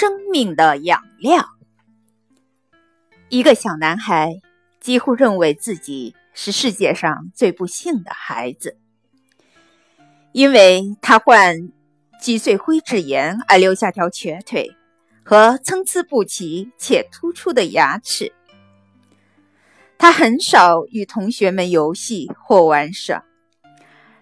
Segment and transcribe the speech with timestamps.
[0.00, 1.44] 生命的养料。
[3.28, 4.40] 一个小男孩
[4.80, 8.78] 几乎认为自己是世界上最不幸的孩子，
[10.32, 11.70] 因为他患
[12.18, 14.74] 脊髓灰质炎而留下条瘸腿
[15.22, 18.32] 和参差不齐且突出的牙齿。
[19.98, 23.22] 他很少与同学们游戏或玩耍，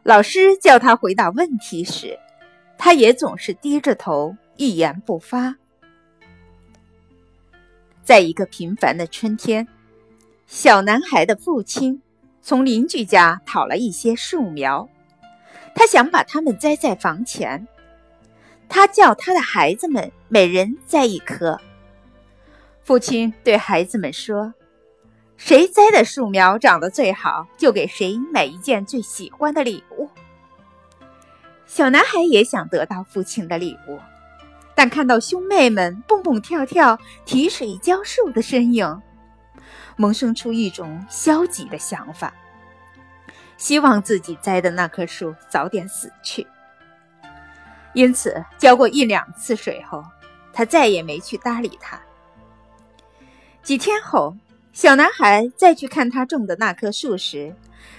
[0.03, 2.19] 老师叫他回答问题时，
[2.77, 4.37] 他也总是低着头。
[4.57, 5.55] 一言不发。
[8.09, 9.69] 在一个平凡的春天，
[10.47, 12.01] 小男孩的父亲
[12.41, 14.89] 从邻居家讨了一些树苗，
[15.75, 17.69] 他想把它们栽在房前。
[18.67, 21.61] 他叫他的孩子们每人栽一棵。
[22.83, 24.55] 父亲对孩子们说
[25.37, 30.09] ：“谁栽的树苗长得最好，就给谁买一件最喜欢的礼物。”
[31.69, 33.99] 小男孩也想得到父亲的礼物。
[34.79, 39.03] 但看到兄妹们蹦蹦跳跳、提水浇树的身影，
[39.97, 42.33] 萌生出一种消极的想法，
[43.57, 46.47] 希望自己栽的那棵树早点死去。
[47.93, 50.05] 因此，浇过一两次水后，
[50.53, 52.01] 他再也没去搭理它。
[53.65, 54.37] 几天后，
[54.73, 57.53] 小男孩再去看他种的那棵树时，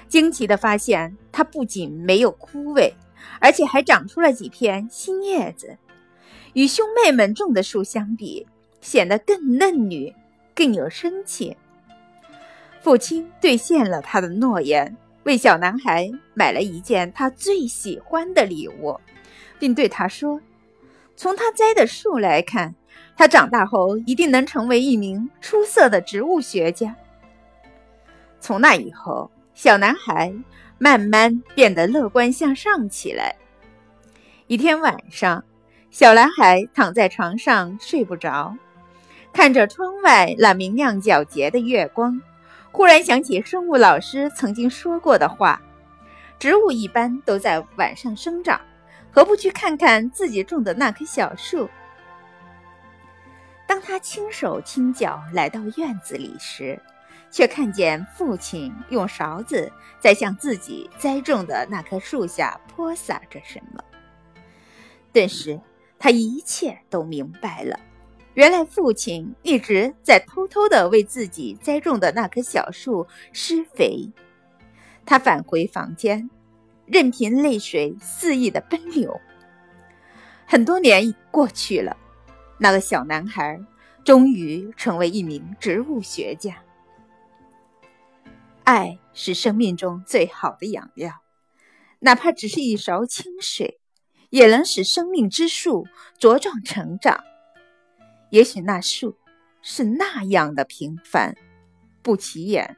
[0.08, 2.94] 惊奇地发现，它不仅没有枯萎，
[3.42, 5.78] 而且还长出了几片新叶子。
[6.54, 8.46] 与兄妹们种的树相比，
[8.82, 10.14] 显得更嫩绿，
[10.56, 11.56] 更有生气。
[12.82, 19.00] 父亲兑现了他的诺言，为小男孩买了一件他最喜欢的礼物，
[19.60, 20.42] 并对他说
[21.16, 22.74] ：“从他栽的树来看，
[23.16, 26.96] 他长大后一定能成为一名出色的植物学家。”
[28.40, 30.34] 从那以后，小男孩
[30.78, 33.36] 慢慢变得乐观向上起来。
[34.48, 35.44] 一天晚上。
[35.92, 38.56] 小男孩躺在床上睡不着，
[39.34, 42.22] 看着窗外那明亮皎洁的月光，
[42.72, 45.60] 忽然想起生物老师曾经说过的话
[46.38, 48.62] ：“植物一般都在晚上生长，
[49.12, 51.68] 何不去看看自己种的那棵小树？”
[53.66, 56.80] 当他轻手轻脚来到院子里时，
[57.32, 63.84] 却看见父亲用勺子在向自己栽种的那棵树下泼洒着什么，
[65.12, 65.60] 顿时。
[66.00, 67.78] 他一切都明白了，
[68.34, 74.10] 原来父亲一直在偷偷地为自己栽种的那棵小树施肥。
[75.06, 76.30] 他返回房间，
[76.86, 79.20] 任凭泪水肆意地奔流。
[80.48, 81.98] 很多年过去了，
[82.58, 83.60] 那个小男孩
[84.06, 86.64] 终于成为一名植物学家。
[88.64, 91.12] 爱是生命中最好的养料，
[92.00, 93.80] 哪怕只是一勺清水。
[94.30, 95.88] 也能使生命之树
[96.20, 97.24] 茁壮成长。
[98.30, 99.18] 也许那树
[99.62, 101.36] 是那样的平凡，
[102.02, 102.76] 不起眼；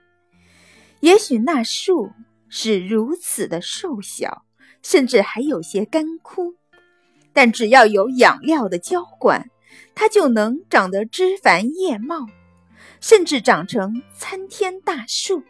[1.01, 2.11] 也许那树
[2.47, 4.45] 是如此的瘦小，
[4.81, 6.55] 甚至还有些干枯。
[7.33, 9.49] 但只要有养料的浇灌，
[9.95, 12.27] 它就能长得枝繁叶茂，
[12.99, 15.43] 甚至长成参天大树。